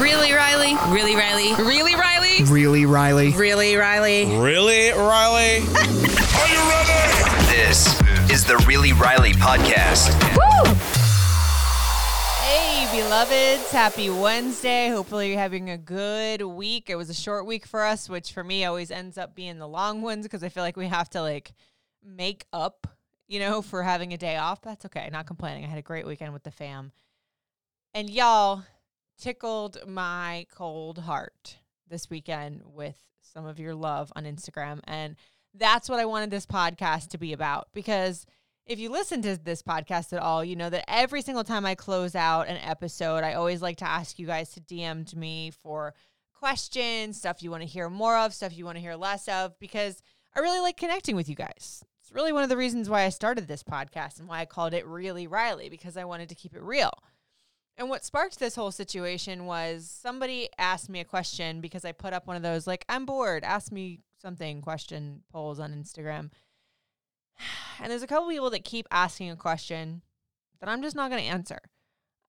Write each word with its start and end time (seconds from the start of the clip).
Really, 0.00 0.32
Riley? 0.32 0.76
Really, 0.88 1.14
Riley? 1.14 1.52
Really, 1.62 1.94
Riley? 1.94 2.44
Really, 2.44 2.86
Riley? 2.86 3.32
Really, 3.32 3.76
Riley? 3.76 4.24
Really, 4.24 4.90
Riley? 4.92 5.58
Are 5.60 6.48
you 6.48 6.60
ready? 6.70 7.46
This 7.50 8.00
is 8.30 8.44
the 8.46 8.56
Really 8.66 8.94
Riley 8.94 9.32
podcast. 9.32 10.08
Hey, 12.40 12.88
beloveds. 12.98 13.70
Happy 13.70 14.08
Wednesday. 14.08 14.88
Hopefully, 14.88 15.28
you're 15.28 15.38
having 15.38 15.68
a 15.68 15.76
good 15.76 16.40
week. 16.40 16.88
It 16.88 16.96
was 16.96 17.10
a 17.10 17.14
short 17.14 17.44
week 17.44 17.66
for 17.66 17.84
us, 17.84 18.08
which 18.08 18.32
for 18.32 18.42
me 18.42 18.64
always 18.64 18.90
ends 18.90 19.18
up 19.18 19.34
being 19.34 19.58
the 19.58 19.68
long 19.68 20.00
ones 20.00 20.24
because 20.24 20.42
I 20.42 20.48
feel 20.48 20.62
like 20.62 20.78
we 20.78 20.86
have 20.86 21.10
to 21.10 21.20
like 21.20 21.52
make 22.02 22.46
up, 22.54 22.86
you 23.28 23.38
know, 23.38 23.60
for 23.60 23.82
having 23.82 24.14
a 24.14 24.16
day 24.16 24.38
off. 24.38 24.62
That's 24.62 24.86
okay. 24.86 25.10
Not 25.12 25.26
complaining. 25.26 25.64
I 25.64 25.68
had 25.68 25.78
a 25.78 25.82
great 25.82 26.06
weekend 26.06 26.32
with 26.32 26.44
the 26.44 26.50
fam. 26.50 26.92
And 27.92 28.08
y'all 28.08 28.62
tickled 29.20 29.78
my 29.86 30.46
cold 30.54 30.98
heart 30.98 31.58
this 31.88 32.08
weekend 32.08 32.62
with 32.64 32.98
some 33.20 33.46
of 33.46 33.60
your 33.60 33.74
love 33.74 34.12
on 34.16 34.24
Instagram. 34.24 34.80
And 34.84 35.16
that's 35.54 35.88
what 35.88 36.00
I 36.00 36.04
wanted 36.04 36.30
this 36.30 36.46
podcast 36.46 37.08
to 37.10 37.18
be 37.18 37.32
about 37.32 37.68
because 37.72 38.26
if 38.66 38.78
you 38.78 38.88
listen 38.88 39.20
to 39.22 39.36
this 39.36 39.62
podcast 39.62 40.12
at 40.12 40.20
all, 40.20 40.44
you 40.44 40.54
know 40.54 40.70
that 40.70 40.88
every 40.88 41.22
single 41.22 41.42
time 41.42 41.66
I 41.66 41.74
close 41.74 42.14
out 42.14 42.48
an 42.48 42.58
episode, 42.58 43.24
I 43.24 43.34
always 43.34 43.60
like 43.60 43.78
to 43.78 43.88
ask 43.88 44.18
you 44.18 44.26
guys 44.26 44.50
to 44.52 44.60
DM 44.60 45.04
to 45.10 45.18
me 45.18 45.50
for 45.50 45.94
questions, 46.32 47.18
stuff 47.18 47.42
you 47.42 47.50
want 47.50 47.62
to 47.62 47.68
hear 47.68 47.90
more 47.90 48.16
of, 48.16 48.32
stuff 48.32 48.56
you 48.56 48.64
want 48.64 48.76
to 48.76 48.82
hear 48.82 48.94
less 48.94 49.28
of, 49.28 49.58
because 49.58 50.00
I 50.36 50.40
really 50.40 50.60
like 50.60 50.76
connecting 50.76 51.16
with 51.16 51.28
you 51.28 51.34
guys. 51.34 51.84
It's 52.00 52.12
really 52.12 52.32
one 52.32 52.44
of 52.44 52.48
the 52.48 52.56
reasons 52.56 52.88
why 52.88 53.02
I 53.02 53.08
started 53.08 53.48
this 53.48 53.64
podcast 53.64 54.20
and 54.20 54.28
why 54.28 54.40
I 54.40 54.44
called 54.44 54.72
it 54.72 54.86
Really 54.86 55.26
Riley, 55.26 55.68
because 55.68 55.96
I 55.96 56.04
wanted 56.04 56.28
to 56.28 56.34
keep 56.36 56.54
it 56.54 56.62
real. 56.62 56.92
And 57.80 57.88
what 57.88 58.04
sparked 58.04 58.38
this 58.38 58.56
whole 58.56 58.72
situation 58.72 59.46
was 59.46 59.88
somebody 59.90 60.50
asked 60.58 60.90
me 60.90 61.00
a 61.00 61.04
question 61.04 61.62
because 61.62 61.82
I 61.82 61.92
put 61.92 62.12
up 62.12 62.26
one 62.26 62.36
of 62.36 62.42
those, 62.42 62.66
like, 62.66 62.84
I'm 62.90 63.06
bored, 63.06 63.42
ask 63.42 63.72
me 63.72 64.00
something 64.20 64.60
question 64.60 65.22
polls 65.32 65.58
on 65.58 65.72
Instagram. 65.72 66.30
And 67.82 67.90
there's 67.90 68.02
a 68.02 68.06
couple 68.06 68.28
people 68.28 68.50
that 68.50 68.66
keep 68.66 68.86
asking 68.90 69.30
a 69.30 69.36
question 69.36 70.02
that 70.60 70.68
I'm 70.68 70.82
just 70.82 70.94
not 70.94 71.10
going 71.10 71.22
to 71.22 71.28
answer. 71.30 71.60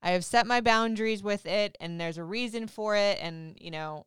I 0.01 0.11
have 0.11 0.23
set 0.23 0.47
my 0.47 0.61
boundaries 0.61 1.21
with 1.21 1.45
it 1.45 1.75
and 1.81 1.99
there's 1.99 2.17
a 2.17 2.23
reason 2.23 2.67
for 2.67 2.95
it. 2.95 3.17
And, 3.19 3.57
you 3.59 3.71
know, 3.71 4.05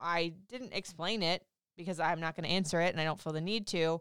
I 0.00 0.32
didn't 0.48 0.74
explain 0.74 1.22
it 1.22 1.44
because 1.76 2.00
I'm 2.00 2.18
not 2.18 2.34
going 2.34 2.48
to 2.48 2.50
answer 2.50 2.80
it 2.80 2.90
and 2.92 3.00
I 3.00 3.04
don't 3.04 3.20
feel 3.20 3.32
the 3.32 3.40
need 3.40 3.68
to. 3.68 4.00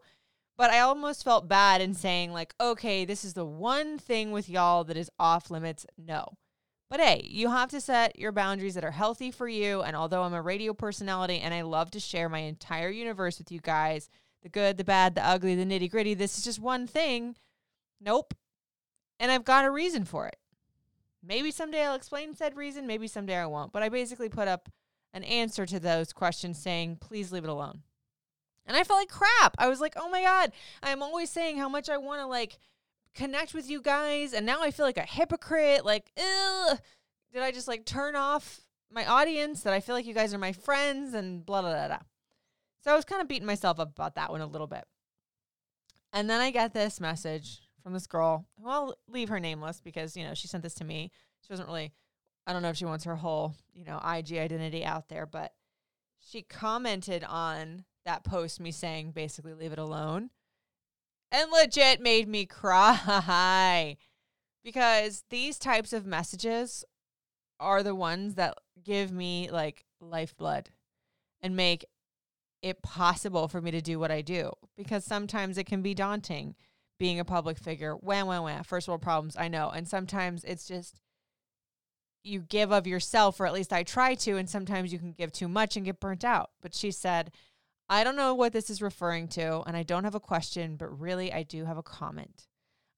But 0.58 0.72
I 0.72 0.80
almost 0.80 1.24
felt 1.24 1.48
bad 1.48 1.82
in 1.82 1.94
saying, 1.94 2.34
like, 2.34 2.56
okay, 2.60 3.06
this 3.06 3.24
is 3.24 3.36
the 3.36 3.46
one 3.46 4.00
thing 4.00 4.32
with 4.32 4.50
y'all 4.50 4.84
that 4.86 4.98
is 4.98 5.12
off 5.20 5.52
limits. 5.52 5.86
No. 5.96 6.40
But 6.90 7.02
hey, 7.02 7.22
you 7.26 7.50
have 7.50 7.70
to 7.72 7.82
set 7.82 8.18
your 8.18 8.32
boundaries 8.32 8.76
that 8.76 8.86
are 8.86 8.92
healthy 8.92 9.30
for 9.30 9.48
you. 9.48 9.82
And 9.82 9.96
although 9.96 10.24
I'm 10.24 10.34
a 10.34 10.42
radio 10.42 10.74
personality 10.74 11.40
and 11.40 11.54
I 11.54 11.62
love 11.62 11.92
to 11.92 12.00
share 12.00 12.30
my 12.30 12.40
entire 12.40 12.90
universe 12.90 13.40
with 13.40 13.52
you 13.52 13.60
guys 13.60 14.10
the 14.44 14.50
good, 14.50 14.78
the 14.78 14.84
bad, 14.84 15.16
the 15.16 15.26
ugly, 15.26 15.56
the 15.56 15.66
nitty 15.66 15.92
gritty 15.92 16.14
this 16.14 16.38
is 16.38 16.44
just 16.44 16.60
one 16.60 16.88
thing. 16.88 17.36
Nope. 18.00 18.34
And 19.20 19.32
I've 19.32 19.44
got 19.44 19.66
a 19.66 19.72
reason 19.72 20.06
for 20.06 20.28
it. 20.28 20.38
Maybe 21.26 21.52
someday 21.52 21.84
I'll 21.84 21.96
explain 21.96 22.36
said 22.36 22.56
reason, 22.56 22.88
maybe 22.88 23.08
someday 23.08 23.36
I 23.36 23.48
won't. 23.48 23.74
But 23.74 23.84
I 23.84 23.90
basically 23.90 24.30
put 24.30 24.48
up 24.48 24.70
an 25.14 25.24
answer 25.24 25.66
to 25.66 25.80
those 25.80 26.14
questions 26.14 26.58
saying, 26.58 26.98
please 27.02 27.32
leave 27.32 27.44
it 27.44 27.50
alone. 27.50 27.82
And 28.66 28.78
I 28.78 28.84
felt 28.84 29.00
like 29.00 29.10
crap. 29.10 29.56
I 29.58 29.68
was 29.68 29.82
like, 29.82 29.94
oh 29.98 30.10
my 30.10 30.22
God, 30.22 30.52
I'm 30.84 31.02
always 31.02 31.30
saying 31.30 31.58
how 31.58 31.68
much 31.68 31.90
I 31.90 31.98
want 31.98 32.22
to 32.22 32.28
like 32.28 32.60
connect 33.14 33.54
with 33.54 33.70
you 33.70 33.82
guys. 33.82 34.34
And 34.34 34.46
now 34.46 34.62
I 34.62 34.72
feel 34.72 34.86
like 34.86 34.98
a 34.98 35.02
hypocrite. 35.02 35.86
Like, 35.86 36.12
ugh, 36.18 36.80
did 37.34 37.42
I 37.42 37.52
just 37.52 37.68
like 37.68 37.86
turn 37.86 38.16
off 38.16 38.62
my 38.92 39.06
audience 39.06 39.62
that 39.64 39.74
I 39.74 39.80
feel 39.80 39.96
like 39.96 40.06
you 40.06 40.14
guys 40.14 40.34
are 40.34 40.40
my 40.40 40.54
friends 40.54 41.14
and 41.14 41.46
blah, 41.46 41.62
blah, 41.62 41.74
blah, 41.74 41.88
blah. 41.88 42.00
So 42.84 42.92
I 42.92 42.96
was 42.96 43.06
kind 43.06 43.22
of 43.22 43.28
beating 43.28 43.46
myself 43.46 43.80
up 43.80 43.90
about 43.90 44.16
that 44.16 44.32
one 44.32 44.42
a 44.42 44.48
little 44.48 44.68
bit. 44.68 44.86
And 46.14 46.30
then 46.30 46.40
I 46.40 46.52
get 46.52 46.74
this 46.74 47.02
message 47.02 47.62
from 47.84 47.94
this 47.94 48.08
girl 48.08 48.46
who 48.62 48.70
I'll 48.70 48.96
leave 49.10 49.30
her 49.30 49.40
nameless 49.40 49.82
because, 49.82 50.16
you 50.16 50.24
know, 50.24 50.34
she 50.34 50.48
sent 50.48 50.64
this 50.64 50.74
to 50.76 50.86
me. 50.86 51.12
She 51.42 51.52
wasn't 51.52 51.68
really, 51.68 51.92
I 52.46 52.54
don't 52.54 52.62
know 52.62 52.70
if 52.70 52.78
she 52.78 52.86
wants 52.86 53.04
her 53.06 53.16
whole, 53.16 53.56
you 53.74 53.84
know, 53.86 53.98
IG 53.98 54.34
identity 54.34 54.86
out 54.86 55.10
there, 55.10 55.26
but 55.26 55.54
she 56.20 56.42
commented 56.42 57.24
on 57.24 57.84
that 58.06 58.24
post, 58.24 58.60
me 58.60 58.72
saying 58.72 59.12
basically 59.12 59.54
leave 59.54 59.74
it 59.74 59.80
alone 59.80 60.30
and 61.32 61.52
legit 61.52 62.02
made 62.02 62.28
me 62.28 62.46
cry 62.46 63.98
because 64.64 65.24
these 65.30 65.58
types 65.60 65.94
of 65.94 66.06
messages 66.06 66.86
are 67.60 67.84
the 67.84 67.96
ones 67.96 68.36
that 68.36 68.58
give 68.84 69.12
me 69.12 69.50
like 69.52 69.86
lifeblood 70.00 70.70
and 71.42 71.56
make 71.56 71.86
it 72.62 72.82
possible 72.82 73.48
for 73.48 73.62
me 73.62 73.72
to 73.72 73.82
do 73.82 74.00
what 74.00 74.12
I 74.12 74.22
do 74.22 74.52
because 74.76 75.06
sometimes 75.06 75.58
it 75.58 75.66
can 75.66 75.82
be 75.82 75.94
daunting 75.94 76.56
being 77.00 77.20
a 77.20 77.26
public 77.26 77.58
figure. 77.58 77.94
Wham, 77.94 78.28
wham, 78.28 78.44
wham. 78.44 78.64
First 78.64 78.88
world 78.88 79.02
problems, 79.02 79.36
I 79.38 79.48
know. 79.48 79.70
And 79.70 79.88
sometimes 79.88 80.44
it's 80.44 80.68
just 80.68 81.00
you 82.24 82.42
give 82.42 82.72
of 82.72 82.88
yourself, 82.88 83.40
or 83.40 83.46
at 83.46 83.54
least 83.54 83.72
I 83.72 83.84
try 83.84 84.16
to, 84.16 84.38
and 84.38 84.50
sometimes 84.50 84.92
you 84.92 85.00
can 85.00 85.14
give 85.14 85.32
too 85.32 85.48
much 85.48 85.76
and 85.76 85.86
get 85.86 86.00
burnt 86.00 86.26
out. 86.26 86.50
But 86.62 86.74
she 86.74 86.92
said, 86.92 87.32
I 87.90 88.04
don't 88.04 88.16
know 88.18 88.34
what 88.34 88.52
this 88.52 88.70
is 88.70 88.82
referring 88.82 89.30
to, 89.30 89.62
and 89.66 89.78
I 89.78 89.84
don't 89.84 90.04
have 90.04 90.16
a 90.16 90.20
question, 90.20 90.76
but 90.76 91.00
really, 91.00 91.32
I 91.32 91.44
do 91.44 91.66
have 91.66 91.78
a 91.78 91.84
comment. 91.84 92.48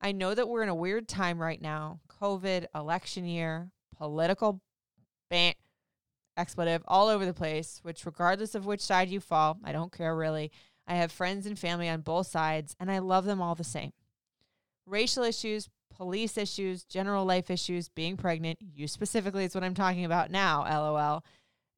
I 0.02 0.12
know 0.12 0.34
that 0.34 0.48
we're 0.48 0.64
in 0.64 0.70
a 0.70 0.76
weird 0.76 1.08
time 1.08 1.40
right 1.40 1.62
now 1.62 2.00
COVID, 2.22 2.66
election 2.74 3.26
year, 3.26 3.70
political 3.98 4.62
ban, 5.30 5.54
expletive 6.38 6.82
all 6.88 7.08
over 7.08 7.26
the 7.26 7.34
place, 7.34 7.80
which, 7.84 8.06
regardless 8.06 8.56
of 8.56 8.66
which 8.66 8.82
side 8.82 9.10
you 9.10 9.20
fall, 9.20 9.58
I 9.64 9.72
don't 9.72 9.92
care 9.92 10.16
really. 10.16 10.52
I 10.88 10.96
have 10.96 11.12
friends 11.12 11.46
and 11.46 11.60
family 11.60 11.88
on 11.88 12.02
both 12.02 12.28
sides, 12.28 12.76
and 12.80 12.90
I 12.90 13.00
love 13.00 13.26
them 13.26 13.42
all 13.42 13.54
the 13.54 13.64
same. 13.64 13.92
Racial 14.88 15.24
issues, 15.24 15.70
police 15.96 16.36
issues, 16.36 16.84
general 16.84 17.26
life 17.26 17.52
issues, 17.52 17.90
being 17.90 18.18
pregnant, 18.18 18.58
you 18.74 18.88
specifically 18.88 19.44
is 19.44 19.54
what 19.54 19.64
I'm 19.64 19.76
talking 19.76 20.06
about 20.06 20.32
now, 20.32 20.64
lol. 20.64 21.24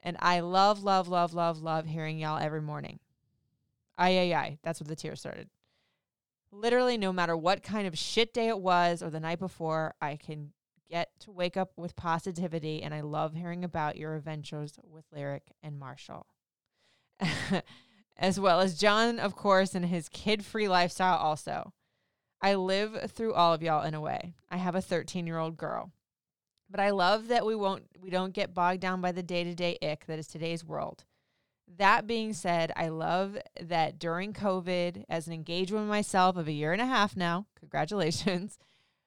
And 0.04 0.18
I 0.20 0.40
love, 0.40 0.84
love, 0.84 1.08
love, 1.08 1.34
love, 1.34 1.62
love 1.62 1.86
hearing 1.86 2.20
y'all 2.20 2.40
every 2.40 2.62
morning. 2.62 3.00
Ay, 3.98 4.18
ay, 4.18 4.34
ay. 4.34 4.58
That's 4.64 4.80
what 4.80 4.88
the 4.88 4.96
tears 4.96 5.20
started. 5.20 5.50
Literally, 6.52 6.98
no 6.98 7.14
matter 7.14 7.38
what 7.38 7.64
kind 7.64 7.88
of 7.88 7.98
shit 7.98 8.34
day 8.34 8.48
it 8.48 8.60
was 8.60 9.04
or 9.04 9.10
the 9.10 9.20
night 9.20 9.40
before, 9.40 9.94
I 10.02 10.16
can 10.18 10.52
get 10.90 11.10
to 11.22 11.32
wake 11.32 11.56
up 11.56 11.72
with 11.78 11.96
positivity. 11.96 12.82
And 12.82 12.94
I 12.94 13.02
love 13.02 13.36
hearing 13.36 13.64
about 13.64 13.98
your 13.98 14.16
adventures 14.16 14.80
with 14.84 15.06
Lyric 15.14 15.54
and 15.62 15.80
Marshall. 15.80 16.26
as 18.18 18.40
well 18.40 18.60
as 18.60 18.78
John, 18.78 19.20
of 19.20 19.36
course, 19.36 19.76
and 19.76 19.86
his 19.86 20.10
kid 20.10 20.44
free 20.46 20.68
lifestyle, 20.68 21.18
also. 21.18 21.74
I 22.42 22.56
live 22.56 23.12
through 23.12 23.34
all 23.34 23.54
of 23.54 23.62
y'all 23.62 23.84
in 23.84 23.94
a 23.94 24.02
way. 24.02 24.34
I 24.50 24.58
have 24.58 24.76
a 24.76 24.82
13 24.82 25.28
year 25.28 25.38
old 25.38 25.58
girl. 25.58 25.92
But 26.72 26.80
I 26.80 26.92
love 26.92 27.28
that 27.28 27.46
we 27.46 27.54
won't 27.54 27.84
we 28.02 28.10
don't 28.10 28.34
get 28.34 28.54
bogged 28.54 28.80
down 28.80 29.02
by 29.02 29.12
the 29.12 29.22
day-to-day 29.22 29.78
ick 29.84 30.06
that 30.06 30.18
is 30.18 30.28
today's 30.28 30.64
world. 30.64 31.04
That 31.78 32.08
being 32.08 32.34
said, 32.34 32.72
I 32.76 32.88
love 32.88 33.38
that 33.60 34.00
during 34.00 34.34
COVID, 34.34 35.04
as 35.10 35.28
an 35.28 35.34
engaged 35.34 35.72
woman 35.72 35.88
myself 35.88 36.38
of 36.38 36.48
a 36.48 36.52
year 36.52 36.74
and 36.74 36.82
a 36.82 36.86
half 36.86 37.16
now, 37.16 37.46
congratulations, 37.60 38.58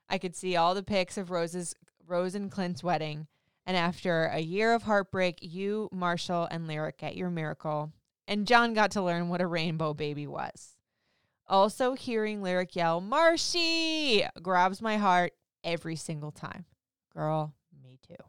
I 0.09 0.19
could 0.19 0.37
see 0.37 0.57
all 0.57 0.75
the 0.75 0.83
pics 0.83 1.17
of 1.17 1.31
Rose's 1.31 1.75
Rose 2.07 2.35
and 2.35 2.51
Clint's 2.51 2.85
wedding. 2.85 3.27
And 3.67 3.77
after 3.77 4.27
a 4.27 4.41
year 4.41 4.75
of 4.75 4.83
heartbreak, 4.83 5.39
you, 5.41 5.89
Marshall, 5.91 6.47
and 6.51 6.67
Lyric 6.67 6.99
get 6.99 7.17
your 7.17 7.31
miracle. 7.31 7.93
And 8.29 8.47
John 8.47 8.75
got 8.75 8.91
to 8.93 9.03
learn 9.03 9.29
what 9.29 9.41
a 9.41 9.47
rainbow 9.47 9.95
baby 9.95 10.27
was. 10.27 10.77
Also, 11.47 11.95
hearing 11.95 12.43
Lyric 12.43 12.77
yell, 12.77 13.01
Marshy, 13.01 14.25
grabs 14.43 14.83
my 14.83 14.97
heart 14.99 15.33
every 15.63 15.97
single 15.97 16.31
time. 16.31 16.67
Girl, 17.15 17.55
me 17.83 17.99
too. 18.07 18.23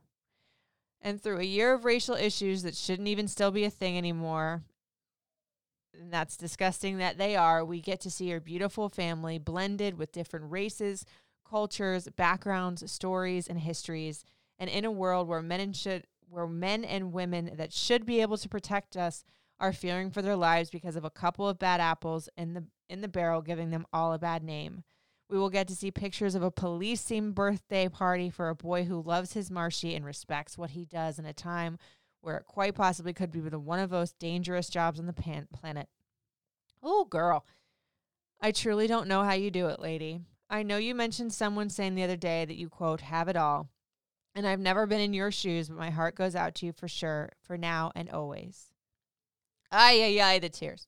And 1.01 1.21
through 1.21 1.39
a 1.39 1.43
year 1.43 1.73
of 1.73 1.85
racial 1.85 2.15
issues 2.15 2.63
that 2.63 2.75
shouldn't 2.75 3.07
even 3.07 3.27
still 3.27 3.51
be 3.51 3.63
a 3.63 3.69
thing 3.69 3.97
anymore, 3.97 4.63
and 5.99 6.11
that's 6.11 6.37
disgusting 6.37 6.97
that 6.97 7.17
they 7.17 7.35
are, 7.35 7.63
we 7.63 7.79
get 7.79 8.01
to 8.01 8.11
see 8.11 8.31
our 8.33 8.39
beautiful 8.39 8.89
family 8.89 9.37
blended 9.37 9.97
with 9.97 10.11
different 10.11 10.51
races, 10.51 11.05
cultures, 11.49 12.07
backgrounds, 12.15 12.89
stories, 12.91 13.47
and 13.47 13.59
histories. 13.59 14.23
And 14.59 14.69
in 14.69 14.85
a 14.85 14.91
world 14.91 15.27
where 15.27 15.41
men 15.41 15.59
and 15.59 15.75
should 15.75 16.05
where 16.27 16.47
men 16.47 16.83
and 16.83 17.13
women 17.13 17.51
that 17.55 17.71
should 17.71 18.05
be 18.05 18.21
able 18.21 18.37
to 18.37 18.49
protect 18.49 18.97
us 18.97 19.23
are 19.59 19.71
fearing 19.71 20.09
for 20.09 20.21
their 20.21 20.35
lives 20.35 20.69
because 20.69 20.95
of 20.95 21.05
a 21.05 21.09
couple 21.09 21.47
of 21.47 21.59
bad 21.59 21.79
apples 21.79 22.27
in 22.35 22.53
the 22.53 22.63
in 22.89 23.01
the 23.01 23.07
barrel 23.07 23.41
giving 23.41 23.69
them 23.69 23.85
all 23.93 24.13
a 24.13 24.19
bad 24.19 24.43
name. 24.43 24.83
We 25.29 25.37
will 25.39 25.49
get 25.49 25.67
to 25.69 25.75
see 25.75 25.91
pictures 25.91 26.35
of 26.35 26.43
a 26.43 26.51
themed 26.51 27.33
birthday 27.33 27.89
party 27.89 28.29
for 28.29 28.49
a 28.49 28.55
boy 28.55 28.83
who 28.83 29.01
loves 29.01 29.33
his 29.33 29.49
Marshy 29.49 29.95
and 29.95 30.05
respects 30.05 30.57
what 30.57 30.71
he 30.71 30.85
does 30.85 31.17
in 31.17 31.25
a 31.25 31.33
time 31.33 31.77
where 32.21 32.37
it 32.37 32.45
quite 32.45 32.75
possibly 32.75 33.13
could 33.13 33.31
be 33.31 33.39
the 33.39 33.59
one 33.59 33.79
of 33.79 33.89
those 33.89 34.13
dangerous 34.13 34.69
jobs 34.69 34.99
on 34.99 35.05
the 35.05 35.13
pan- 35.13 35.47
planet. 35.53 35.87
Oh, 36.81 37.05
girl. 37.05 37.45
I 38.41 38.51
truly 38.51 38.87
don't 38.87 39.07
know 39.07 39.23
how 39.23 39.33
you 39.33 39.49
do 39.49 39.67
it, 39.67 39.79
lady. 39.79 40.21
I 40.49 40.63
know 40.63 40.77
you 40.77 40.93
mentioned 40.93 41.33
someone 41.33 41.69
saying 41.69 41.95
the 41.95 42.03
other 42.03 42.17
day 42.17 42.45
that 42.45 42.57
you, 42.57 42.69
quote, 42.69 43.01
have 43.01 43.27
it 43.27 43.35
all. 43.35 43.69
And 44.35 44.47
I've 44.47 44.59
never 44.59 44.85
been 44.85 44.99
in 44.99 45.13
your 45.13 45.31
shoes, 45.31 45.69
but 45.69 45.77
my 45.77 45.89
heart 45.89 46.15
goes 46.15 46.35
out 46.35 46.55
to 46.55 46.65
you 46.65 46.73
for 46.73 46.87
sure, 46.87 47.31
for 47.41 47.57
now 47.57 47.91
and 47.95 48.09
always. 48.09 48.71
Ay, 49.71 50.01
ay, 50.03 50.21
ay, 50.21 50.39
the 50.39 50.49
tears. 50.49 50.87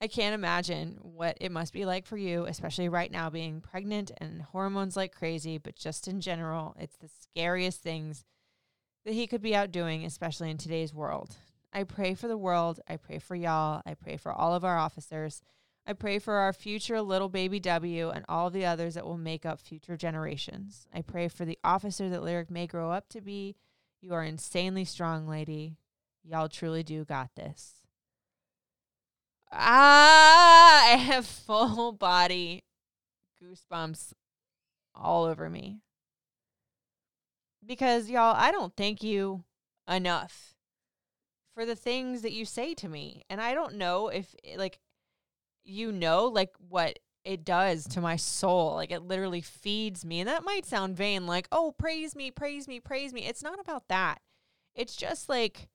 I 0.00 0.06
can't 0.06 0.34
imagine 0.34 0.98
what 1.00 1.38
it 1.40 1.52
must 1.52 1.72
be 1.72 1.86
like 1.86 2.06
for 2.06 2.16
you, 2.16 2.44
especially 2.44 2.88
right 2.88 3.10
now 3.10 3.30
being 3.30 3.60
pregnant 3.60 4.10
and 4.18 4.42
hormones 4.42 4.96
like 4.96 5.14
crazy, 5.14 5.56
but 5.56 5.76
just 5.76 6.08
in 6.08 6.20
general, 6.20 6.74
it's 6.78 6.96
the 6.96 7.08
scariest 7.08 7.80
things 7.80 8.24
that 9.04 9.14
he 9.14 9.26
could 9.26 9.40
be 9.40 9.54
out 9.54 9.72
doing, 9.72 10.04
especially 10.04 10.50
in 10.50 10.58
today's 10.58 10.92
world. 10.92 11.36
I 11.72 11.84
pray 11.84 12.14
for 12.14 12.28
the 12.28 12.36
world. 12.36 12.80
I 12.88 12.96
pray 12.96 13.18
for 13.18 13.34
y'all. 13.34 13.82
I 13.86 13.94
pray 13.94 14.16
for 14.16 14.32
all 14.32 14.54
of 14.54 14.64
our 14.64 14.78
officers. 14.78 15.42
I 15.86 15.92
pray 15.92 16.18
for 16.18 16.34
our 16.34 16.52
future 16.52 17.02
little 17.02 17.28
baby 17.28 17.60
W 17.60 18.10
and 18.10 18.24
all 18.28 18.48
the 18.48 18.64
others 18.64 18.94
that 18.94 19.04
will 19.04 19.18
make 19.18 19.44
up 19.44 19.60
future 19.60 19.96
generations. 19.96 20.86
I 20.94 21.02
pray 21.02 21.28
for 21.28 21.44
the 21.44 21.58
officer 21.62 22.08
that 22.08 22.22
Lyric 22.22 22.50
may 22.50 22.66
grow 22.66 22.90
up 22.90 23.08
to 23.10 23.20
be. 23.20 23.56
You 24.00 24.14
are 24.14 24.24
insanely 24.24 24.84
strong, 24.84 25.28
lady. 25.28 25.76
Y'all 26.22 26.48
truly 26.48 26.82
do 26.82 27.04
got 27.04 27.34
this. 27.34 27.83
Ah, 29.56 30.84
I 30.92 30.96
have 30.96 31.26
full 31.26 31.92
body 31.92 32.64
goosebumps 33.42 34.12
all 34.94 35.24
over 35.24 35.48
me. 35.48 35.80
Because, 37.64 38.10
y'all, 38.10 38.34
I 38.36 38.50
don't 38.50 38.76
thank 38.76 39.02
you 39.02 39.44
enough 39.88 40.54
for 41.54 41.64
the 41.64 41.76
things 41.76 42.22
that 42.22 42.32
you 42.32 42.44
say 42.44 42.74
to 42.74 42.88
me. 42.88 43.22
And 43.30 43.40
I 43.40 43.54
don't 43.54 43.76
know 43.76 44.08
if, 44.08 44.34
like, 44.56 44.80
you 45.64 45.92
know, 45.92 46.26
like, 46.26 46.52
what 46.68 46.98
it 47.24 47.44
does 47.44 47.86
to 47.88 48.00
my 48.00 48.16
soul. 48.16 48.74
Like, 48.74 48.90
it 48.90 49.02
literally 49.02 49.40
feeds 49.40 50.04
me. 50.04 50.20
And 50.20 50.28
that 50.28 50.44
might 50.44 50.66
sound 50.66 50.96
vain, 50.96 51.26
like, 51.26 51.48
oh, 51.50 51.74
praise 51.78 52.14
me, 52.14 52.30
praise 52.30 52.68
me, 52.68 52.80
praise 52.80 53.14
me. 53.14 53.24
It's 53.24 53.42
not 53.42 53.58
about 53.58 53.88
that. 53.88 54.18
It's 54.74 54.96
just 54.96 55.28
like, 55.28 55.68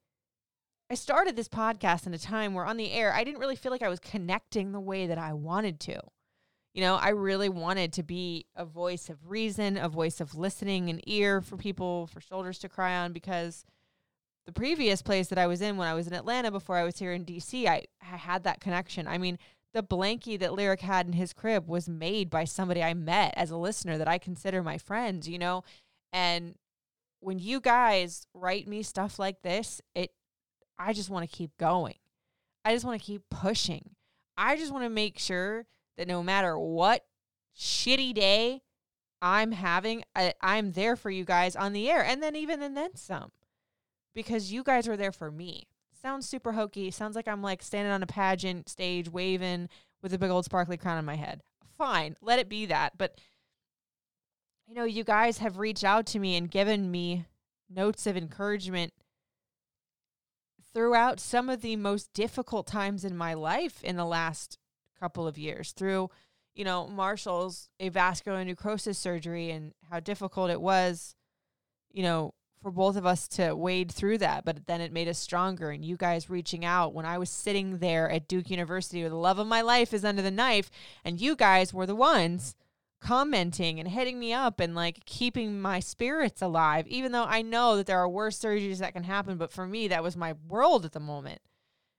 I 0.91 0.95
started 0.95 1.35
this 1.35 1.47
podcast 1.47 2.07
in 2.07 2.13
a 2.15 2.17
time 2.17 2.55
where 2.55 2.65
on 2.65 2.77
the 2.77 2.91
air, 2.91 3.13
I 3.13 3.23
didn't 3.23 3.39
really 3.39 3.55
feel 3.55 3.71
like 3.71 3.83
I 3.83 3.89
was 3.89 3.99
connecting 3.99 4.71
the 4.71 4.79
way 4.79 5.05
that 5.05 5.19
I 5.19 5.33
wanted 5.33 5.79
to. 5.81 5.99
You 6.73 6.81
know, 6.81 6.95
I 6.95 7.09
really 7.09 7.49
wanted 7.49 7.93
to 7.93 8.03
be 8.03 8.47
a 8.55 8.65
voice 8.65 9.09
of 9.09 9.29
reason, 9.29 9.77
a 9.77 9.87
voice 9.87 10.19
of 10.19 10.35
listening, 10.35 10.89
an 10.89 11.01
ear 11.05 11.41
for 11.41 11.57
people, 11.57 12.07
for 12.07 12.21
shoulders 12.21 12.57
to 12.59 12.69
cry 12.69 12.97
on. 12.97 13.13
Because 13.13 13.65
the 14.47 14.51
previous 14.51 15.03
place 15.03 15.27
that 15.27 15.37
I 15.37 15.45
was 15.45 15.61
in 15.61 15.77
when 15.77 15.87
I 15.87 15.93
was 15.93 16.07
in 16.07 16.13
Atlanta 16.13 16.49
before 16.49 16.75
I 16.75 16.83
was 16.83 16.97
here 16.97 17.11
in 17.11 17.23
DC, 17.23 17.67
I, 17.67 17.85
I 18.01 18.17
had 18.17 18.43
that 18.45 18.59
connection. 18.59 19.07
I 19.07 19.19
mean, 19.19 19.37
the 19.75 19.83
blankie 19.83 20.39
that 20.39 20.53
Lyric 20.53 20.81
had 20.81 21.05
in 21.05 21.13
his 21.13 21.33
crib 21.33 21.67
was 21.67 21.87
made 21.87 22.31
by 22.31 22.45
somebody 22.45 22.81
I 22.81 22.95
met 22.95 23.35
as 23.37 23.51
a 23.51 23.57
listener 23.57 23.99
that 23.99 24.07
I 24.07 24.17
consider 24.17 24.63
my 24.63 24.79
friends, 24.79 25.29
you 25.29 25.37
know? 25.37 25.63
And 26.11 26.55
when 27.19 27.37
you 27.37 27.59
guys 27.59 28.25
write 28.33 28.67
me 28.67 28.81
stuff 28.81 29.19
like 29.19 29.43
this, 29.43 29.81
it 29.93 30.11
I 30.79 30.93
just 30.93 31.09
want 31.09 31.29
to 31.29 31.37
keep 31.37 31.55
going. 31.57 31.95
I 32.63 32.73
just 32.73 32.85
want 32.85 32.99
to 32.99 33.05
keep 33.05 33.23
pushing. 33.29 33.91
I 34.37 34.55
just 34.55 34.71
want 34.71 34.85
to 34.85 34.89
make 34.89 35.19
sure 35.19 35.65
that 35.97 36.07
no 36.07 36.23
matter 36.23 36.57
what 36.57 37.05
shitty 37.57 38.13
day 38.13 38.61
I'm 39.21 39.51
having, 39.51 40.03
I, 40.15 40.33
I'm 40.41 40.71
there 40.71 40.95
for 40.95 41.11
you 41.11 41.25
guys 41.25 41.57
on 41.57 41.73
the 41.73 41.89
air. 41.89 42.03
And 42.03 42.23
then 42.23 42.35
even 42.35 42.61
and 42.61 42.75
then 42.75 42.95
some. 42.95 43.31
Because 44.15 44.51
you 44.51 44.63
guys 44.63 44.87
are 44.87 44.97
there 44.97 45.11
for 45.11 45.29
me. 45.29 45.67
Sounds 46.01 46.27
super 46.27 46.53
hokey. 46.53 46.91
Sounds 46.91 47.15
like 47.15 47.27
I'm 47.27 47.43
like 47.43 47.61
standing 47.61 47.91
on 47.91 48.01
a 48.01 48.07
pageant 48.07 48.69
stage 48.69 49.09
waving 49.09 49.67
with 50.01 50.13
a 50.13 50.17
big 50.17 50.29
old 50.29 50.45
sparkly 50.45 50.77
crown 50.77 50.97
on 50.97 51.05
my 51.05 51.15
head. 51.15 51.41
Fine, 51.77 52.15
let 52.21 52.39
it 52.39 52.47
be 52.49 52.65
that. 52.67 52.97
But 52.97 53.19
you 54.67 54.75
know, 54.75 54.85
you 54.85 55.03
guys 55.03 55.39
have 55.39 55.57
reached 55.57 55.83
out 55.83 56.05
to 56.07 56.19
me 56.19 56.37
and 56.37 56.49
given 56.49 56.89
me 56.89 57.25
notes 57.69 58.07
of 58.07 58.15
encouragement 58.15 58.93
throughout 60.79 61.19
some 61.19 61.49
of 61.49 61.59
the 61.59 61.75
most 61.75 62.13
difficult 62.13 62.65
times 62.65 63.03
in 63.03 63.13
my 63.13 63.33
life 63.33 63.83
in 63.83 63.97
the 63.97 64.05
last 64.05 64.57
couple 64.97 65.27
of 65.27 65.37
years 65.37 65.73
through 65.73 66.09
you 66.55 66.63
know 66.63 66.87
marshall's 66.87 67.67
avascular 67.81 68.45
necrosis 68.45 68.97
surgery 68.97 69.51
and 69.51 69.73
how 69.91 69.99
difficult 69.99 70.49
it 70.49 70.61
was 70.61 71.15
you 71.91 72.01
know 72.01 72.33
for 72.61 72.71
both 72.71 72.95
of 72.95 73.05
us 73.05 73.27
to 73.27 73.53
wade 73.53 73.91
through 73.91 74.17
that 74.17 74.45
but 74.45 74.67
then 74.67 74.79
it 74.79 74.93
made 74.93 75.09
us 75.09 75.17
stronger. 75.17 75.69
And 75.69 75.83
you 75.83 75.97
guys 75.97 76.29
reaching 76.29 76.63
out 76.63 76.93
when 76.93 77.05
i 77.05 77.17
was 77.17 77.29
sitting 77.29 77.79
there 77.79 78.09
at 78.09 78.29
duke 78.29 78.49
university 78.49 79.01
where 79.01 79.09
the 79.09 79.17
love 79.17 79.37
of 79.37 79.47
my 79.47 79.59
life 79.59 79.93
is 79.93 80.05
under 80.05 80.21
the 80.21 80.31
knife 80.31 80.71
and 81.03 81.19
you 81.19 81.35
guys 81.35 81.73
were 81.73 81.87
the 81.87 81.93
ones 81.93 82.55
commenting 83.01 83.79
and 83.79 83.89
hitting 83.89 84.19
me 84.19 84.33
up 84.33 84.59
and 84.59 84.75
like 84.75 85.05
keeping 85.05 85.61
my 85.61 85.79
spirits 85.79 86.41
alive, 86.41 86.87
even 86.87 87.11
though 87.11 87.25
I 87.25 87.41
know 87.41 87.77
that 87.77 87.85
there 87.85 87.99
are 87.99 88.09
worse 88.09 88.37
surgeries 88.39 88.79
that 88.79 88.93
can 88.93 89.03
happen. 89.03 89.37
But 89.37 89.51
for 89.51 89.65
me, 89.65 89.87
that 89.87 90.03
was 90.03 90.17
my 90.17 90.35
world 90.47 90.85
at 90.85 90.91
the 90.91 90.99
moment 90.99 91.41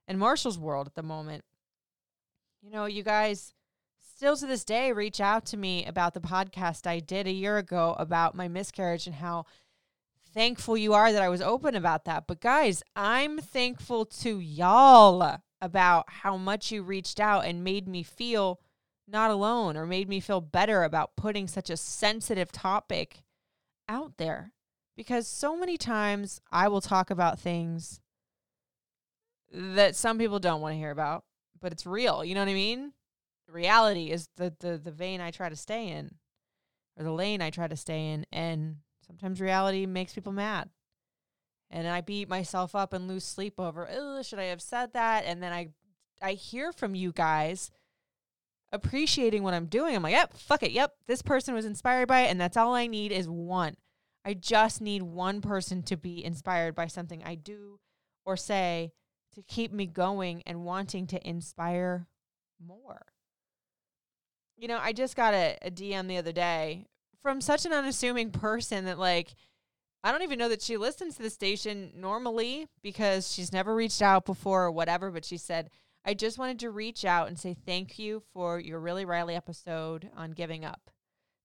and 0.06 0.18
Marshall's 0.18 0.58
world 0.58 0.86
at 0.86 0.94
the 0.94 1.02
moment. 1.02 1.44
You 2.62 2.70
know, 2.70 2.84
you 2.84 3.02
guys 3.02 3.54
still 4.16 4.36
to 4.36 4.46
this 4.46 4.64
day 4.64 4.92
reach 4.92 5.20
out 5.20 5.46
to 5.46 5.56
me 5.56 5.86
about 5.86 6.12
the 6.14 6.20
podcast 6.20 6.86
I 6.86 7.00
did 7.00 7.26
a 7.26 7.32
year 7.32 7.56
ago 7.56 7.96
about 7.98 8.34
my 8.34 8.48
miscarriage 8.48 9.06
and 9.06 9.16
how 9.16 9.46
thankful 10.34 10.76
you 10.76 10.92
are 10.92 11.12
that 11.12 11.22
I 11.22 11.28
was 11.28 11.40
open 11.40 11.74
about 11.74 12.04
that. 12.04 12.26
But 12.26 12.40
guys, 12.40 12.82
I'm 12.94 13.38
thankful 13.38 14.04
to 14.04 14.38
y'all 14.38 15.38
about 15.60 16.04
how 16.08 16.36
much 16.36 16.70
you 16.70 16.82
reached 16.82 17.20
out 17.20 17.44
and 17.44 17.64
made 17.64 17.88
me 17.88 18.02
feel 18.02 18.60
not 19.10 19.30
alone 19.30 19.76
or 19.76 19.86
made 19.86 20.08
me 20.08 20.20
feel 20.20 20.40
better 20.40 20.84
about 20.84 21.16
putting 21.16 21.48
such 21.48 21.70
a 21.70 21.76
sensitive 21.76 22.52
topic 22.52 23.22
out 23.88 24.16
there. 24.16 24.52
Because 24.96 25.26
so 25.26 25.56
many 25.56 25.76
times 25.76 26.40
I 26.52 26.68
will 26.68 26.80
talk 26.80 27.10
about 27.10 27.38
things 27.38 28.00
that 29.52 29.96
some 29.96 30.18
people 30.18 30.38
don't 30.38 30.60
want 30.60 30.74
to 30.74 30.78
hear 30.78 30.90
about, 30.90 31.24
but 31.60 31.72
it's 31.72 31.86
real. 31.86 32.24
You 32.24 32.34
know 32.34 32.42
what 32.42 32.48
I 32.48 32.54
mean? 32.54 32.92
Reality 33.48 34.10
is 34.10 34.28
the, 34.36 34.54
the, 34.60 34.78
the 34.78 34.90
vein 34.90 35.20
I 35.20 35.30
try 35.30 35.48
to 35.48 35.56
stay 35.56 35.88
in 35.88 36.14
or 36.96 37.04
the 37.04 37.12
lane 37.12 37.42
I 37.42 37.50
try 37.50 37.66
to 37.66 37.76
stay 37.76 38.10
in. 38.10 38.26
And 38.30 38.76
sometimes 39.06 39.40
reality 39.40 39.86
makes 39.86 40.14
people 40.14 40.32
mad. 40.32 40.68
And 41.70 41.86
I 41.86 42.00
beat 42.00 42.28
myself 42.28 42.74
up 42.74 42.92
and 42.92 43.08
lose 43.08 43.24
sleep 43.24 43.58
over, 43.58 43.88
oh, 43.90 44.22
should 44.22 44.40
I 44.40 44.44
have 44.44 44.60
said 44.60 44.92
that? 44.92 45.24
And 45.24 45.42
then 45.42 45.52
I 45.52 45.70
I 46.22 46.32
hear 46.32 46.72
from 46.72 46.94
you 46.94 47.12
guys 47.12 47.70
appreciating 48.72 49.42
what 49.42 49.54
I'm 49.54 49.66
doing. 49.66 49.94
I'm 49.94 50.02
like, 50.02 50.12
yep, 50.12 50.36
fuck 50.36 50.62
it. 50.62 50.72
Yep, 50.72 50.92
this 51.06 51.22
person 51.22 51.54
was 51.54 51.64
inspired 51.64 52.08
by 52.08 52.22
it. 52.22 52.30
And 52.30 52.40
that's 52.40 52.56
all 52.56 52.74
I 52.74 52.86
need 52.86 53.12
is 53.12 53.28
one. 53.28 53.74
I 54.24 54.34
just 54.34 54.80
need 54.80 55.02
one 55.02 55.40
person 55.40 55.82
to 55.84 55.96
be 55.96 56.24
inspired 56.24 56.74
by 56.74 56.86
something 56.86 57.22
I 57.24 57.34
do 57.34 57.80
or 58.24 58.36
say 58.36 58.92
to 59.34 59.42
keep 59.42 59.72
me 59.72 59.86
going 59.86 60.42
and 60.46 60.64
wanting 60.64 61.06
to 61.08 61.28
inspire 61.28 62.06
more. 62.64 63.06
You 64.56 64.68
know, 64.68 64.78
I 64.80 64.92
just 64.92 65.16
got 65.16 65.32
a, 65.32 65.56
a 65.62 65.70
DM 65.70 66.06
the 66.06 66.18
other 66.18 66.32
day 66.32 66.86
from 67.22 67.40
such 67.40 67.64
an 67.64 67.72
unassuming 67.72 68.30
person 68.30 68.84
that, 68.84 68.98
like, 68.98 69.34
I 70.02 70.12
don't 70.12 70.22
even 70.22 70.38
know 70.38 70.48
that 70.48 70.62
she 70.62 70.76
listens 70.76 71.16
to 71.16 71.22
the 71.22 71.30
station 71.30 71.92
normally 71.94 72.66
because 72.82 73.32
she's 73.32 73.52
never 73.52 73.74
reached 73.74 74.02
out 74.02 74.24
before 74.24 74.64
or 74.64 74.70
whatever, 74.70 75.10
but 75.10 75.24
she 75.24 75.36
said, 75.36 75.70
I 76.04 76.14
just 76.14 76.38
wanted 76.38 76.58
to 76.60 76.70
reach 76.70 77.04
out 77.04 77.28
and 77.28 77.38
say 77.38 77.54
thank 77.54 77.98
you 77.98 78.22
for 78.32 78.58
your 78.58 78.80
Really 78.80 79.04
Riley 79.04 79.34
episode 79.34 80.10
on 80.16 80.32
giving 80.32 80.64
up. 80.64 80.90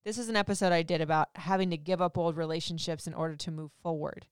This 0.06 0.18
is 0.18 0.30
an 0.30 0.36
episode 0.36 0.72
I 0.72 0.84
did 0.84 1.02
about 1.02 1.30
having 1.36 1.72
to 1.72 1.78
give 1.78 2.02
up 2.02 2.18
old 2.18 2.38
relationships 2.38 3.08
in 3.08 3.14
order 3.14 3.36
to 3.36 3.52
move 3.52 3.72
forward. 3.82 4.28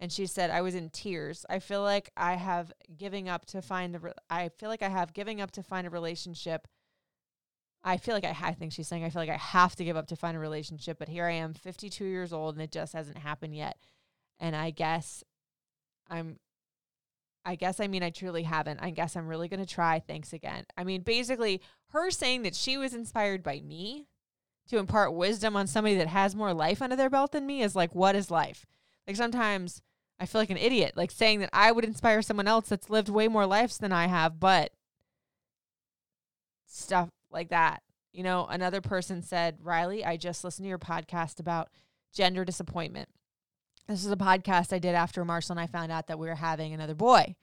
And 0.00 0.10
she 0.10 0.26
said, 0.26 0.50
I 0.50 0.62
was 0.62 0.74
in 0.74 0.90
tears. 0.90 1.44
I 1.48 1.58
feel 1.58 1.82
like 1.82 2.10
I 2.16 2.34
have 2.34 2.72
giving 2.96 3.28
up 3.28 3.44
to 3.46 3.62
find 3.62 3.94
the, 3.94 3.98
re- 4.00 4.12
I 4.30 4.48
feel 4.48 4.68
like 4.68 4.82
I 4.82 4.88
have 4.88 5.12
giving 5.12 5.40
up 5.40 5.50
to 5.52 5.62
find 5.62 5.86
a 5.86 5.90
relationship. 5.90 6.66
I 7.84 7.98
feel 7.98 8.14
like 8.14 8.24
I, 8.24 8.36
I 8.42 8.52
think 8.52 8.72
she's 8.72 8.88
saying, 8.88 9.04
I 9.04 9.10
feel 9.10 9.22
like 9.22 9.28
I 9.28 9.36
have 9.36 9.76
to 9.76 9.84
give 9.84 9.96
up 9.96 10.08
to 10.08 10.16
find 10.16 10.36
a 10.36 10.40
relationship, 10.40 10.98
but 10.98 11.08
here 11.08 11.26
I 11.26 11.32
am, 11.32 11.54
52 11.54 12.04
years 12.04 12.32
old, 12.32 12.54
and 12.54 12.62
it 12.62 12.72
just 12.72 12.92
hasn't 12.92 13.18
happened 13.18 13.54
yet. 13.54 13.76
And 14.40 14.56
I 14.56 14.70
guess 14.70 15.22
I'm 16.08 16.38
I 17.48 17.54
guess 17.54 17.80
I 17.80 17.86
mean 17.86 18.02
I 18.02 18.10
truly 18.10 18.42
haven't. 18.42 18.80
I 18.82 18.90
guess 18.90 19.16
I'm 19.16 19.26
really 19.26 19.48
going 19.48 19.64
to 19.64 19.74
try. 19.74 20.00
Thanks 20.00 20.34
again. 20.34 20.66
I 20.76 20.84
mean, 20.84 21.00
basically, 21.00 21.62
her 21.92 22.10
saying 22.10 22.42
that 22.42 22.54
she 22.54 22.76
was 22.76 22.92
inspired 22.92 23.42
by 23.42 23.62
me 23.64 24.06
to 24.68 24.76
impart 24.76 25.14
wisdom 25.14 25.56
on 25.56 25.66
somebody 25.66 25.96
that 25.96 26.08
has 26.08 26.36
more 26.36 26.52
life 26.52 26.82
under 26.82 26.94
their 26.94 27.08
belt 27.08 27.32
than 27.32 27.46
me 27.46 27.62
is 27.62 27.74
like, 27.74 27.94
what 27.94 28.14
is 28.14 28.30
life? 28.30 28.66
Like 29.06 29.16
sometimes 29.16 29.80
I 30.20 30.26
feel 30.26 30.42
like 30.42 30.50
an 30.50 30.58
idiot, 30.58 30.92
like 30.94 31.10
saying 31.10 31.40
that 31.40 31.48
I 31.54 31.72
would 31.72 31.86
inspire 31.86 32.20
someone 32.20 32.46
else 32.48 32.68
that's 32.68 32.90
lived 32.90 33.08
way 33.08 33.28
more 33.28 33.46
lives 33.46 33.78
than 33.78 33.92
I 33.92 34.08
have, 34.08 34.38
but 34.38 34.70
stuff 36.66 37.08
like 37.30 37.48
that. 37.48 37.82
You 38.12 38.24
know, 38.24 38.46
another 38.46 38.82
person 38.82 39.22
said, 39.22 39.56
Riley, 39.62 40.04
I 40.04 40.18
just 40.18 40.44
listened 40.44 40.66
to 40.66 40.68
your 40.68 40.78
podcast 40.78 41.40
about 41.40 41.70
gender 42.12 42.44
disappointment. 42.44 43.08
This 43.88 44.04
is 44.04 44.10
a 44.10 44.16
podcast 44.16 44.74
I 44.74 44.78
did 44.78 44.94
after 44.94 45.24
Marshall 45.24 45.54
and 45.54 45.60
I 45.60 45.66
found 45.66 45.90
out 45.90 46.08
that 46.08 46.18
we 46.18 46.28
were 46.28 46.34
having 46.34 46.74
another 46.74 46.94
boy 46.94 47.34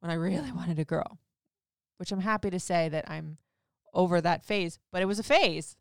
when 0.00 0.10
I 0.10 0.14
really 0.14 0.52
wanted 0.54 0.78
a 0.78 0.84
girl, 0.84 1.18
which 1.96 2.12
I'm 2.12 2.20
happy 2.20 2.50
to 2.50 2.60
say 2.60 2.90
that 2.90 3.10
I'm 3.10 3.38
over 3.94 4.20
that 4.20 4.44
phase, 4.44 4.78
but 4.92 5.00
it 5.00 5.06
was 5.06 5.18
a 5.18 5.22
phase. 5.22 5.76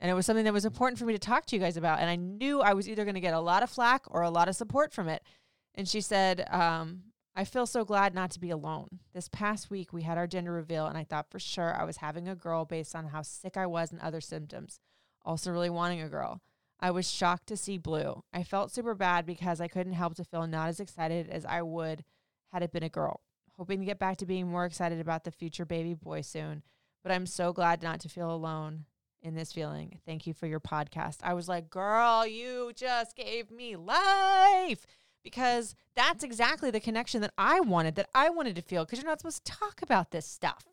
And 0.00 0.10
it 0.10 0.14
was 0.14 0.26
something 0.26 0.44
that 0.44 0.52
was 0.52 0.64
important 0.64 0.98
for 0.98 1.06
me 1.06 1.12
to 1.12 1.20
talk 1.20 1.46
to 1.46 1.56
you 1.56 1.62
guys 1.62 1.76
about. 1.76 2.00
And 2.00 2.10
I 2.10 2.16
knew 2.16 2.62
I 2.62 2.74
was 2.74 2.88
either 2.88 3.04
going 3.04 3.14
to 3.14 3.20
get 3.20 3.32
a 3.32 3.40
lot 3.40 3.62
of 3.62 3.70
flack 3.70 4.02
or 4.08 4.22
a 4.22 4.30
lot 4.30 4.48
of 4.48 4.56
support 4.56 4.92
from 4.92 5.08
it. 5.08 5.22
And 5.76 5.88
she 5.88 6.00
said, 6.00 6.48
um, 6.50 7.04
I 7.36 7.44
feel 7.44 7.66
so 7.66 7.84
glad 7.84 8.12
not 8.12 8.32
to 8.32 8.40
be 8.40 8.50
alone. 8.50 8.88
This 9.12 9.28
past 9.28 9.70
week, 9.70 9.92
we 9.92 10.02
had 10.02 10.18
our 10.18 10.26
gender 10.26 10.52
reveal, 10.52 10.86
and 10.86 10.98
I 10.98 11.04
thought 11.04 11.30
for 11.30 11.38
sure 11.38 11.80
I 11.80 11.84
was 11.84 11.98
having 11.98 12.28
a 12.28 12.34
girl 12.34 12.64
based 12.64 12.96
on 12.96 13.06
how 13.06 13.22
sick 13.22 13.56
I 13.56 13.66
was 13.66 13.92
and 13.92 14.00
other 14.00 14.20
symptoms. 14.20 14.80
Also, 15.24 15.52
really 15.52 15.70
wanting 15.70 16.02
a 16.02 16.08
girl. 16.08 16.40
I 16.84 16.90
was 16.90 17.10
shocked 17.10 17.46
to 17.46 17.56
see 17.56 17.78
blue. 17.78 18.22
I 18.30 18.42
felt 18.42 18.70
super 18.70 18.94
bad 18.94 19.24
because 19.24 19.58
I 19.58 19.68
couldn't 19.68 19.94
help 19.94 20.16
to 20.16 20.24
feel 20.24 20.46
not 20.46 20.68
as 20.68 20.80
excited 20.80 21.30
as 21.30 21.46
I 21.46 21.62
would 21.62 22.04
had 22.52 22.62
it 22.62 22.72
been 22.72 22.82
a 22.82 22.90
girl. 22.90 23.22
Hoping 23.56 23.80
to 23.80 23.86
get 23.86 23.98
back 23.98 24.18
to 24.18 24.26
being 24.26 24.48
more 24.48 24.66
excited 24.66 25.00
about 25.00 25.24
the 25.24 25.30
future 25.30 25.64
baby 25.64 25.94
boy 25.94 26.20
soon. 26.20 26.62
But 27.02 27.10
I'm 27.10 27.24
so 27.24 27.54
glad 27.54 27.82
not 27.82 28.00
to 28.00 28.10
feel 28.10 28.30
alone 28.30 28.84
in 29.22 29.34
this 29.34 29.50
feeling. 29.50 29.98
Thank 30.04 30.26
you 30.26 30.34
for 30.34 30.46
your 30.46 30.60
podcast. 30.60 31.20
I 31.22 31.32
was 31.32 31.48
like, 31.48 31.70
girl, 31.70 32.26
you 32.26 32.72
just 32.76 33.16
gave 33.16 33.50
me 33.50 33.76
life 33.76 34.84
because 35.22 35.74
that's 35.96 36.22
exactly 36.22 36.70
the 36.70 36.80
connection 36.80 37.22
that 37.22 37.32
I 37.38 37.60
wanted, 37.60 37.94
that 37.94 38.10
I 38.14 38.28
wanted 38.28 38.56
to 38.56 38.62
feel 38.62 38.84
because 38.84 38.98
you're 38.98 39.10
not 39.10 39.20
supposed 39.20 39.46
to 39.46 39.52
talk 39.52 39.80
about 39.80 40.10
this 40.10 40.26
stuff. 40.26 40.66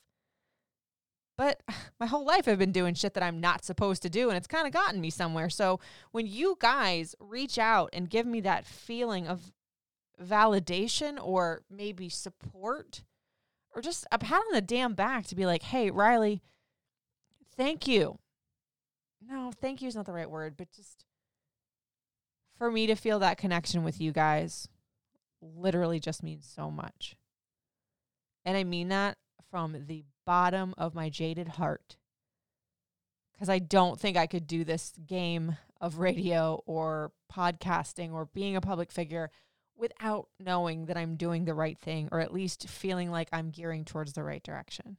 But 1.42 1.64
my 2.00 2.06
whole 2.06 2.24
life 2.24 2.48
I've 2.48 2.60
been 2.60 2.72
doing 2.72 2.94
shit 2.94 3.16
that 3.16 3.24
I'm 3.24 3.42
not 3.42 3.66
supposed 3.66 4.04
to 4.04 4.12
do, 4.12 4.30
and 4.30 4.38
it's 4.38 4.46
kind 4.46 4.68
of 4.68 4.74
gotten 4.74 5.02
me 5.02 5.10
somewhere. 5.10 5.50
So 5.50 5.80
when 6.12 6.28
you 6.28 6.56
guys 6.60 7.16
reach 7.20 7.58
out 7.58 7.90
and 7.94 8.08
give 8.08 8.28
me 8.28 8.42
that 8.42 8.64
feeling 8.64 9.28
of 9.28 9.52
validation 10.24 11.18
or 11.20 11.64
maybe 11.68 12.10
support 12.10 13.02
or 13.74 13.82
just 13.82 14.06
a 14.12 14.20
pat 14.20 14.34
on 14.34 14.54
the 14.54 14.62
damn 14.62 14.94
back 14.94 15.26
to 15.28 15.36
be 15.36 15.48
like, 15.48 15.64
hey, 15.64 15.90
Riley, 15.90 16.44
thank 17.58 17.88
you. 17.88 18.20
No, 19.28 19.52
thank 19.60 19.82
you 19.82 19.88
is 19.88 19.96
not 19.96 20.06
the 20.06 20.14
right 20.14 20.30
word, 20.30 20.56
but 20.56 20.72
just 20.72 21.06
for 22.56 22.70
me 22.70 22.86
to 22.86 22.94
feel 22.94 23.18
that 23.18 23.40
connection 23.40 23.84
with 23.84 24.00
you 24.00 24.12
guys 24.12 24.68
literally 25.42 26.00
just 26.00 26.22
means 26.22 26.46
so 26.46 26.70
much. 26.70 27.16
And 28.46 28.56
I 28.56 28.64
mean 28.64 28.90
that 28.90 29.18
from 29.52 29.86
the 29.88 30.06
bottom 30.26 30.74
of 30.78 30.96
my 30.96 31.10
jaded 31.10 31.50
heart. 31.50 31.98
Because 33.34 33.50
I 33.50 33.60
don't 33.60 34.00
think 34.00 34.18
I 34.18 34.28
could 34.28 34.48
do 34.48 34.64
this 34.64 34.94
game 35.06 35.58
of 35.80 36.00
radio 36.00 36.64
or 36.66 37.12
podcasting 37.32 38.14
or 38.14 38.26
being 38.26 38.56
a 38.56 38.62
public 38.62 38.92
figure 38.92 39.30
without 39.76 40.28
knowing 40.40 40.86
that 40.86 40.98
I'm 40.98 41.16
doing 41.16 41.46
the 41.46 41.56
right 41.56 41.78
thing 41.78 42.08
or 42.12 42.20
at 42.20 42.34
least 42.34 42.70
feeling 42.70 43.12
like 43.12 43.30
I'm 43.34 43.50
gearing 43.50 43.84
towards 43.84 44.14
the 44.14 44.24
right 44.24 44.42
direction. 44.42 44.98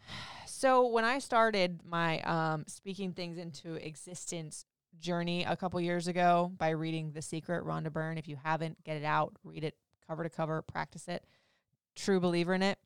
So 0.46 0.86
when 0.86 1.04
I 1.04 1.18
started 1.18 1.80
my 1.84 2.20
um, 2.20 2.64
speaking 2.68 3.12
things 3.12 3.36
into 3.36 3.74
existence 3.74 4.64
journey 4.98 5.44
a 5.44 5.56
couple 5.56 5.78
years 5.78 6.08
ago 6.08 6.52
by 6.56 6.70
reading 6.70 7.12
The 7.12 7.20
Secret, 7.20 7.66
Rhonda 7.66 7.92
Byrne, 7.92 8.16
if 8.16 8.28
you 8.28 8.36
haven't, 8.42 8.82
get 8.82 8.96
it 8.96 9.04
out, 9.04 9.34
read 9.44 9.64
it 9.64 9.74
cover 10.06 10.22
to 10.22 10.30
cover, 10.30 10.62
practice 10.62 11.08
it. 11.08 11.24
True 11.96 12.20
believer 12.20 12.54
in 12.54 12.62
it. 12.62 12.78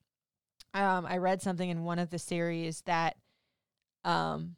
Um, 0.75 1.07
I 1.07 1.17
read 1.17 1.43
something 1.43 1.69
in 1.69 1.85
one 1.85 1.99
of 1.99 2.11
the 2.11 2.19
series 2.19 2.83
that 2.83 3.17
um, 4.05 4.57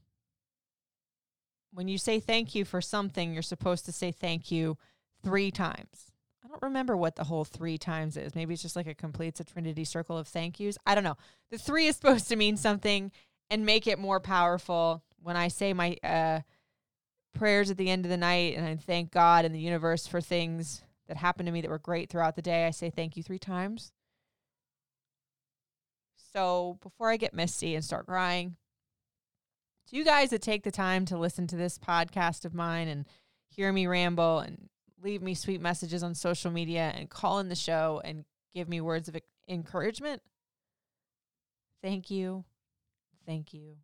when 1.72 1.88
you 1.88 1.98
say 1.98 2.20
thank 2.20 2.54
you 2.54 2.64
for 2.64 2.80
something, 2.80 3.32
you're 3.32 3.42
supposed 3.42 3.84
to 3.86 3.92
say 3.92 4.10
thank 4.10 4.50
you 4.50 4.76
three 5.22 5.50
times. 5.50 6.12
I 6.44 6.48
don't 6.48 6.62
remember 6.62 6.96
what 6.96 7.16
the 7.16 7.24
whole 7.24 7.44
three 7.44 7.78
times 7.78 8.16
is. 8.16 8.34
Maybe 8.34 8.54
it's 8.54 8.62
just 8.62 8.76
like 8.76 8.86
it 8.86 8.98
completes 8.98 9.40
a 9.40 9.44
trinity 9.44 9.84
circle 9.84 10.18
of 10.18 10.26
thank 10.26 10.58
yous. 10.58 10.76
I 10.84 10.94
don't 10.94 11.04
know. 11.04 11.16
The 11.50 11.58
three 11.58 11.86
is 11.86 11.96
supposed 12.00 12.28
to 12.28 12.36
mean 12.36 12.56
something 12.56 13.12
and 13.48 13.64
make 13.64 13.86
it 13.86 13.98
more 13.98 14.20
powerful. 14.20 15.02
When 15.22 15.36
I 15.36 15.48
say 15.48 15.72
my 15.72 15.96
uh, 16.02 16.40
prayers 17.34 17.70
at 17.70 17.76
the 17.76 17.90
end 17.90 18.04
of 18.04 18.10
the 18.10 18.16
night 18.16 18.56
and 18.56 18.66
I 18.66 18.76
thank 18.76 19.12
God 19.12 19.44
and 19.44 19.54
the 19.54 19.60
universe 19.60 20.06
for 20.06 20.20
things 20.20 20.82
that 21.08 21.16
happened 21.16 21.46
to 21.46 21.52
me 21.52 21.60
that 21.60 21.70
were 21.70 21.78
great 21.78 22.10
throughout 22.10 22.36
the 22.36 22.42
day, 22.42 22.66
I 22.66 22.70
say 22.70 22.90
thank 22.90 23.16
you 23.16 23.22
three 23.22 23.38
times. 23.38 23.92
So 26.32 26.78
before 26.82 27.10
I 27.10 27.16
get 27.16 27.34
misty 27.34 27.74
and 27.74 27.84
start 27.84 28.06
crying, 28.06 28.56
to 29.88 29.96
you 29.96 30.04
guys 30.04 30.30
that 30.30 30.42
take 30.42 30.62
the 30.62 30.70
time 30.70 31.04
to 31.06 31.18
listen 31.18 31.46
to 31.48 31.56
this 31.56 31.78
podcast 31.78 32.44
of 32.44 32.54
mine 32.54 32.88
and 32.88 33.06
hear 33.48 33.72
me 33.72 33.86
ramble 33.86 34.38
and 34.38 34.68
leave 35.02 35.22
me 35.22 35.34
sweet 35.34 35.60
messages 35.60 36.02
on 36.02 36.14
social 36.14 36.50
media 36.50 36.92
and 36.94 37.10
call 37.10 37.40
in 37.40 37.48
the 37.48 37.56
show 37.56 38.00
and 38.04 38.24
give 38.54 38.68
me 38.68 38.80
words 38.80 39.08
of 39.08 39.16
encouragement. 39.48 40.22
Thank 41.82 42.10
you. 42.10 42.44
Thank 43.26 43.52
you. 43.52 43.76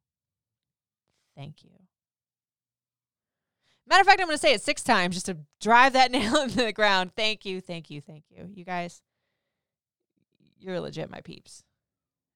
Thank 1.36 1.64
you. 1.64 1.70
Matter 3.88 4.00
of 4.00 4.06
fact, 4.06 4.20
I'm 4.20 4.26
going 4.26 4.36
to 4.36 4.40
say 4.40 4.52
it 4.52 4.62
six 4.62 4.82
times 4.82 5.14
just 5.14 5.26
to 5.26 5.38
drive 5.60 5.92
that 5.94 6.10
nail 6.12 6.42
into 6.42 6.56
the 6.56 6.72
ground. 6.72 7.12
Thank 7.16 7.44
you. 7.44 7.60
Thank 7.60 7.90
you. 7.90 8.00
Thank 8.00 8.24
you. 8.30 8.48
You 8.52 8.64
guys, 8.64 9.02
you're 10.58 10.80
legit, 10.80 11.10
my 11.10 11.20
peeps. 11.20 11.62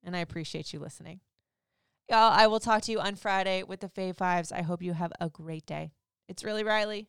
And 0.03 0.17
I 0.17 0.21
appreciate 0.21 0.73
you 0.73 0.81
listening. 0.81 1.21
Y'all, 2.09 2.33
I 2.33 2.47
will 2.47 2.61
talk 2.61 2.83
to 2.83 2.93
you 2.93 2.99
on 2.99 3.15
Friday 3.15 3.63
with 3.63 3.81
the 3.81 3.89
Fave 3.89 4.17
Fives. 4.17 4.51
I 4.51 4.63
hope 4.63 4.83
you 4.83 4.95
have 4.95 5.13
a 5.21 5.29
great 5.29 5.67
day. 5.67 5.93
It's 6.29 6.45
really 6.45 6.65
Riley. 6.65 7.09